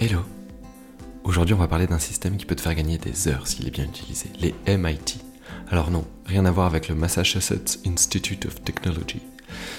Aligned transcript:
Hello 0.00 0.20
Aujourd'hui 1.24 1.54
on 1.54 1.58
va 1.58 1.66
parler 1.66 1.88
d'un 1.88 1.98
système 1.98 2.36
qui 2.36 2.46
peut 2.46 2.54
te 2.54 2.60
faire 2.60 2.76
gagner 2.76 2.98
des 2.98 3.26
heures 3.26 3.48
s'il 3.48 3.66
est 3.66 3.72
bien 3.72 3.82
utilisé, 3.82 4.30
les 4.38 4.54
MIT. 4.76 5.18
Alors 5.70 5.90
non, 5.90 6.06
rien 6.24 6.44
à 6.44 6.52
voir 6.52 6.68
avec 6.68 6.86
le 6.86 6.94
Massachusetts 6.94 7.80
Institute 7.84 8.46
of 8.46 8.62
Technology, 8.62 9.20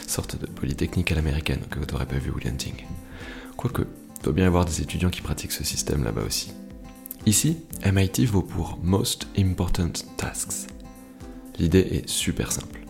sorte 0.08 0.38
de 0.38 0.46
polytechnique 0.46 1.10
à 1.14 1.16
l'américaine 1.16 1.62
que 1.72 1.80
vous 1.80 1.86
n'aurez 1.86 2.06
pas 2.06 2.18
vu 2.18 2.32
William 2.32 2.58
Ting. 2.58 2.86
Quoique, 3.56 3.84
doit 4.22 4.34
bien 4.34 4.44
y 4.44 4.48
avoir 4.48 4.66
des 4.66 4.82
étudiants 4.82 5.10
qui 5.10 5.22
pratiquent 5.22 5.54
ce 5.54 5.64
système 5.64 6.04
là-bas 6.04 6.24
aussi. 6.24 6.52
Ici, 7.26 7.56
MIT 7.86 8.26
vaut 8.26 8.42
pour 8.42 8.78
Most 8.84 9.30
Important 9.38 9.94
Tasks. 10.18 10.70
L'idée 11.60 11.80
est 11.80 12.10
super 12.10 12.52
simple. 12.52 12.82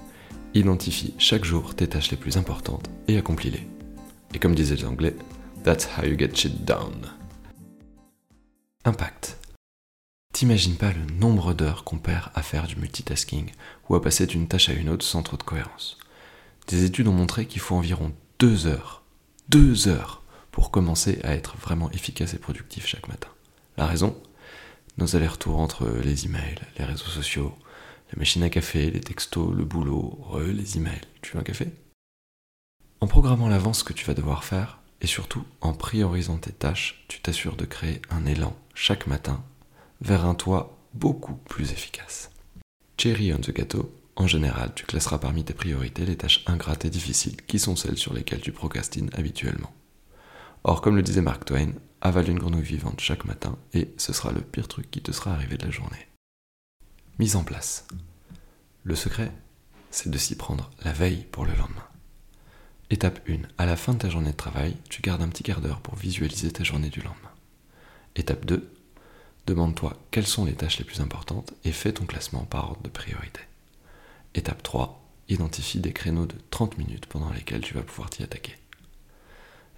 Identifie 0.56 1.14
chaque 1.20 1.46
jour 1.46 1.76
tes 1.76 1.86
tâches 1.86 2.10
les 2.10 2.18
plus 2.18 2.38
importantes 2.38 2.90
et 3.08 3.20
accomplis-les. 3.20 3.68
Et 4.34 4.40
comme 4.40 4.56
disaient 4.56 4.78
les 4.78 4.86
Anglais, 4.86 5.16
that's 5.64 5.86
how 5.86 6.06
you 6.06 6.18
get 6.18 6.36
shit 6.36 6.66
done. 6.66 7.12
Impact. 8.86 9.38
T'imagines 10.34 10.78
pas 10.78 10.94
le 10.94 11.06
nombre 11.20 11.54
d'heures 11.54 11.84
qu'on 11.84 11.98
perd 11.98 12.32
à 12.34 12.42
faire 12.42 12.68
du 12.68 12.76
multitasking 12.76 13.52
ou 13.90 13.96
à 13.96 14.02
passer 14.02 14.26
d'une 14.26 14.48
tâche 14.48 14.70
à 14.70 14.74
une 14.74 14.90
autre 14.90 15.06
sans 15.06 15.24
trop 15.24 15.38
de 15.38 15.44
cohérence. 15.44 15.98
Des 16.68 16.86
études 16.86 17.08
ont 17.08 17.14
montré 17.14 17.46
qu'il 17.46 17.62
faut 17.62 17.76
environ 17.76 18.14
deux 18.38 18.68
heures, 18.68 19.04
deux 19.50 19.88
heures 19.88 20.24
pour 20.52 20.72
commencer 20.72 21.20
à 21.24 21.34
être 21.34 21.58
vraiment 21.58 21.92
efficace 21.92 22.34
et 22.34 22.40
productif 22.40 22.86
chaque 22.86 23.08
matin. 23.08 23.30
La 23.78 23.86
raison? 23.86 24.16
Nos 24.98 25.16
allers-retours 25.16 25.60
entre 25.60 25.88
les 25.88 26.26
emails, 26.26 26.60
les 26.78 26.86
réseaux 26.86 27.06
sociaux, 27.06 27.54
la 28.12 28.20
machine 28.20 28.44
à 28.44 28.50
café, 28.50 28.92
les 28.92 29.02
textos, 29.02 29.54
le 29.54 29.66
boulot, 29.66 30.26
les 30.46 30.78
emails. 30.78 31.02
Tu 31.22 31.34
veux 31.34 31.40
un 31.40 31.44
café? 31.44 31.72
En 33.02 33.08
programmant 33.08 33.48
l'avance 33.48 33.80
ce 33.80 33.84
que 33.84 33.94
tu 33.94 34.06
vas 34.06 34.14
devoir 34.14 34.44
faire, 34.44 34.79
et 35.02 35.08
surtout 35.08 35.46
en 35.62 35.74
priorisant 35.74 36.38
tes 36.38 36.52
tâches, 36.52 37.06
tu 37.08 37.22
t'assures 37.22 37.56
de 37.56 37.66
créer 37.66 38.02
un 38.10 38.26
élan 38.26 38.56
chaque 38.74 39.08
matin 39.08 39.44
vers 40.02 40.26
un 40.26 40.36
toit 40.36 40.78
beaucoup 40.94 41.36
plus 41.36 41.72
efficace. 41.72 42.32
Cherry 42.98 43.34
on 43.34 43.40
the 43.40 43.52
gâteau, 43.52 43.94
en 44.16 44.28
général, 44.28 44.74
tu 44.76 44.86
classeras 44.86 45.18
parmi 45.18 45.46
tes 45.46 45.54
priorités 45.54 46.06
les 46.06 46.18
tâches 46.18 46.44
ingrates 46.46 46.84
et 46.86 46.90
difficiles 46.90 47.42
qui 47.44 47.60
sont 47.60 47.78
celles 47.78 47.98
sur 47.98 48.14
lesquelles 48.14 48.42
tu 48.42 48.52
procrastines 48.52 49.10
habituellement. 49.14 49.74
Or, 50.66 50.82
comme 50.82 50.98
le 50.98 51.04
disait 51.04 51.22
Mark 51.22 51.46
Twain, 51.46 51.72
avale 52.02 52.30
une 52.30 52.40
grenouille 52.40 52.64
vivante 52.64 53.00
chaque 53.00 53.26
matin 53.26 53.58
et 53.74 53.94
ce 53.98 54.12
sera 54.12 54.34
le 54.34 54.42
pire 54.42 54.68
truc 54.68 54.92
qui 54.92 55.02
te 55.02 55.14
sera 55.14 55.32
arrivé 55.32 55.58
de 55.58 55.66
la 55.66 55.72
journée. 55.72 56.08
Mise 57.18 57.38
en 57.38 57.44
place. 57.44 57.88
Le 58.84 58.96
secret, 58.96 59.32
c'est 59.92 60.10
de 60.10 60.18
s'y 60.18 60.36
prendre 60.36 60.70
la 60.84 60.92
veille 60.92 61.26
pour 61.32 61.46
le 61.46 61.54
lendemain. 61.54 61.88
Étape 62.92 63.20
1. 63.30 63.42
À 63.60 63.68
la 63.68 63.76
fin 63.76 63.94
de 63.94 64.00
ta 64.00 64.10
journée 64.10 64.32
de 64.32 64.36
travail, 64.36 64.76
tu 64.90 65.04
gardes 65.04 65.22
un 65.22 65.28
petit 65.28 65.44
quart 65.44 65.62
d'heure 65.62 65.80
pour 65.80 65.96
visualiser 65.96 66.52
ta 66.52 66.64
journée 66.64 66.90
du 66.90 67.02
lendemain. 67.02 67.30
Étape 68.16 68.46
2. 68.46 68.68
Demande-toi 69.46 69.96
quelles 70.10 70.26
sont 70.26 70.44
les 70.44 70.56
tâches 70.56 70.80
les 70.80 70.86
plus 70.86 71.00
importantes 71.00 71.54
et 71.66 71.72
fais 71.72 71.94
ton 71.94 72.08
classement 72.08 72.46
par 72.46 72.72
ordre 72.72 72.82
de 72.82 72.90
priorité. 72.90 73.42
Étape 74.34 74.64
3. 74.64 75.08
Identifie 75.28 75.80
des 75.80 75.94
créneaux 75.94 76.26
de 76.26 76.34
30 76.50 76.80
minutes 76.80 77.06
pendant 77.06 77.32
lesquels 77.32 77.62
tu 77.62 77.76
vas 77.76 77.84
pouvoir 77.84 78.10
t'y 78.10 78.24
attaquer. 78.24 78.56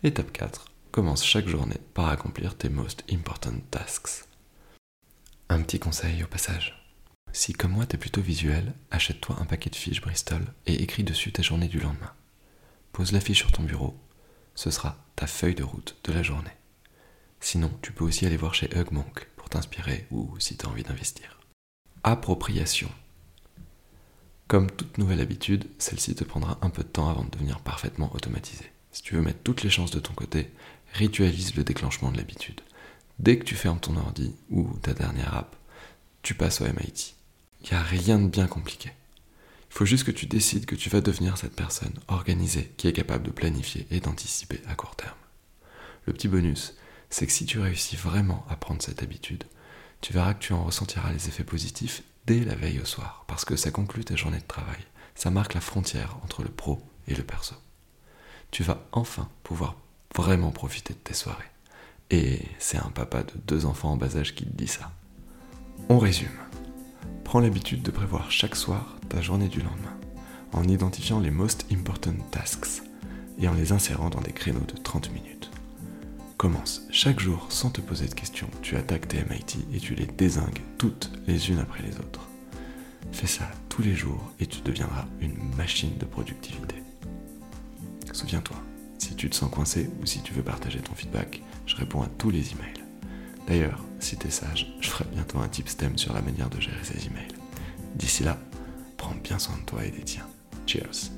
Étape 0.03 0.31
4. 0.31 0.71
Commence 0.91 1.25
chaque 1.25 1.49
journée 1.49 1.81
par 1.93 2.07
accomplir 2.07 2.55
tes 2.55 2.69
most 2.69 3.03
important 3.11 3.59
tasks. 3.71 4.23
Un 5.49 5.61
petit 5.63 5.79
conseil 5.79 6.23
au 6.23 6.27
passage. 6.27 6.81
Si 7.33 7.51
comme 7.51 7.71
moi 7.71 7.85
t'es 7.85 7.97
plutôt 7.97 8.21
visuel, 8.21 8.71
achète-toi 8.89 9.35
un 9.41 9.45
paquet 9.45 9.69
de 9.69 9.75
fiches 9.75 9.99
Bristol 9.99 10.45
et 10.65 10.81
écris 10.81 11.03
dessus 11.03 11.33
ta 11.33 11.41
journée 11.41 11.67
du 11.67 11.81
lendemain. 11.81 12.13
Pose 12.92 13.11
la 13.11 13.20
fiche 13.20 13.39
sur 13.39 13.52
ton 13.52 13.64
bureau, 13.64 13.97
ce 14.56 14.70
sera 14.70 14.97
ta 15.16 15.28
feuille 15.28 15.56
de 15.56 15.64
route 15.64 15.97
de 16.03 16.11
la 16.11 16.23
journée. 16.23 16.52
Sinon, 17.40 17.72
tu 17.81 17.91
peux 17.91 18.03
aussi 18.03 18.25
aller 18.25 18.38
voir 18.38 18.53
chez 18.53 18.69
Hug 18.75 18.91
Monk 18.91 19.28
pour 19.35 19.50
t'inspirer 19.50 20.07
ou 20.12 20.38
si 20.40 20.57
tu 20.57 20.66
as 20.66 20.69
envie 20.69 20.84
d'investir. 20.84 21.40
Appropriation. 22.03 22.90
Comme 24.47 24.69
toute 24.69 24.97
nouvelle 24.97 25.22
habitude, 25.22 25.69
celle-ci 25.80 26.13
te 26.13 26.24
prendra 26.24 26.59
un 26.62 26.69
peu 26.69 26.84
de 26.84 26.88
temps 26.88 27.09
avant 27.09 27.24
de 27.24 27.30
devenir 27.30 27.62
parfaitement 27.62 28.13
automatisée. 28.13 28.69
Si 28.91 29.01
tu 29.01 29.16
veux 29.16 29.22
mettre 29.22 29.41
toutes 29.44 29.63
les 29.63 29.69
chances 29.69 29.91
de 29.91 30.00
ton 30.00 30.13
côté, 30.13 30.51
ritualise 30.94 31.56
le 31.56 31.63
déclenchement 31.63 32.12
de 32.12 32.18
l'habitude. 32.18 32.59
Dès 33.19 33.40
que 33.40 33.46
tu 33.46 33.56
fermes 33.56 33.80
ton 33.80 33.96
ordi 33.96 34.35
ou 34.50 34.68
ta 34.81 34.94
dernière 34.94 35.35
app, 35.35 35.56
tu 36.22 36.34
passes 36.34 36.59
au 36.59 36.66
MIT. 36.66 37.16
Il 37.62 37.69
n'y 37.69 37.78
a 37.78 37.81
rien 37.81 38.19
de 38.19 38.28
bien 38.28 38.47
compliqué. 38.47 38.91
Faut 39.71 39.85
juste 39.85 40.03
que 40.03 40.11
tu 40.11 40.25
décides 40.25 40.65
que 40.65 40.75
tu 40.75 40.89
vas 40.89 40.99
devenir 40.99 41.37
cette 41.37 41.55
personne 41.55 41.93
organisée 42.09 42.73
qui 42.75 42.89
est 42.89 42.93
capable 42.93 43.23
de 43.23 43.31
planifier 43.31 43.87
et 43.89 44.01
d'anticiper 44.01 44.59
à 44.67 44.75
court 44.75 44.97
terme. 44.97 45.15
Le 46.05 46.11
petit 46.11 46.27
bonus, 46.27 46.75
c'est 47.09 47.25
que 47.25 47.31
si 47.31 47.45
tu 47.45 47.57
réussis 47.57 47.95
vraiment 47.95 48.45
à 48.49 48.57
prendre 48.57 48.81
cette 48.81 49.01
habitude, 49.01 49.45
tu 50.01 50.11
verras 50.11 50.33
que 50.33 50.43
tu 50.43 50.51
en 50.51 50.65
ressentiras 50.65 51.13
les 51.13 51.29
effets 51.29 51.45
positifs 51.45 52.03
dès 52.27 52.41
la 52.41 52.53
veille 52.53 52.81
au 52.81 52.85
soir, 52.85 53.23
parce 53.27 53.45
que 53.45 53.55
ça 53.55 53.71
conclut 53.71 54.03
ta 54.03 54.17
journée 54.17 54.39
de 54.39 54.45
travail. 54.45 54.81
Ça 55.15 55.31
marque 55.31 55.53
la 55.53 55.61
frontière 55.61 56.17
entre 56.21 56.43
le 56.43 56.49
pro 56.49 56.83
et 57.07 57.15
le 57.15 57.23
perso. 57.23 57.55
Tu 58.51 58.63
vas 58.63 58.85
enfin 58.91 59.29
pouvoir 59.41 59.77
vraiment 60.13 60.51
profiter 60.51 60.93
de 60.93 60.99
tes 60.99 61.13
soirées. 61.13 61.49
Et 62.09 62.41
c'est 62.59 62.77
un 62.77 62.91
papa 62.91 63.23
de 63.23 63.33
deux 63.47 63.65
enfants 63.65 63.93
en 63.93 63.97
bas 63.97 64.17
âge 64.17 64.35
qui 64.35 64.43
te 64.43 64.53
dit 64.53 64.67
ça. 64.67 64.91
On 65.88 65.97
résume. 65.97 66.27
Prends 67.23 67.39
l'habitude 67.39 67.83
de 67.83 67.91
prévoir 67.91 68.29
chaque 68.31 68.57
soir 68.57 68.97
ta 69.11 69.19
journée 69.19 69.49
du 69.49 69.59
lendemain, 69.59 69.97
en 70.53 70.63
identifiant 70.63 71.19
les 71.19 71.31
most 71.31 71.66
important 71.69 72.13
tasks 72.31 72.81
et 73.39 73.47
en 73.49 73.53
les 73.53 73.73
insérant 73.73 74.09
dans 74.09 74.22
des 74.22 74.31
créneaux 74.31 74.66
de 74.73 74.81
30 74.81 75.11
minutes. 75.11 75.51
Commence 76.38 76.83
chaque 76.91 77.19
jour 77.19 77.45
sans 77.50 77.71
te 77.71 77.81
poser 77.81 78.07
de 78.07 78.13
questions, 78.13 78.47
tu 78.61 78.77
attaques 78.77 79.09
tes 79.09 79.17
MIT 79.17 79.67
et 79.73 79.79
tu 79.79 79.95
les 79.95 80.05
désingues 80.05 80.61
toutes 80.77 81.11
les 81.27 81.50
unes 81.50 81.59
après 81.59 81.83
les 81.83 81.97
autres. 81.97 82.29
Fais 83.11 83.27
ça 83.27 83.51
tous 83.67 83.81
les 83.81 83.95
jours 83.95 84.31
et 84.39 84.45
tu 84.45 84.61
deviendras 84.61 85.05
une 85.19 85.38
machine 85.57 85.97
de 85.97 86.05
productivité. 86.05 86.75
Souviens-toi, 88.13 88.55
si 88.97 89.13
tu 89.16 89.29
te 89.29 89.35
sens 89.35 89.51
coincé 89.51 89.89
ou 90.01 90.05
si 90.05 90.21
tu 90.21 90.33
veux 90.33 90.44
partager 90.44 90.79
ton 90.79 90.95
feedback, 90.95 91.41
je 91.66 91.75
réponds 91.75 92.01
à 92.01 92.07
tous 92.17 92.29
les 92.29 92.53
emails. 92.53 92.85
D'ailleurs, 93.45 93.83
si 94.00 94.16
t'es 94.16 94.29
sage, 94.29 94.73
je 94.79 94.89
ferai 94.89 95.05
bientôt 95.11 95.39
un 95.39 95.50
tip 95.50 95.67
stem 95.67 95.97
sur 95.97 96.13
la 96.13 96.21
manière 96.21 96.50
de 96.50 96.61
gérer 96.61 96.83
ses 96.83 97.07
emails. 97.07 97.35
D'ici 97.95 98.23
là, 98.23 98.39
prends 99.01 99.16
bien 99.16 99.39
soin 99.39 99.57
de 99.57 99.66
toi 99.66 99.84
et 99.84 99.89
des 99.89 100.03
tiens. 100.03 100.28
Cheers 100.67 101.09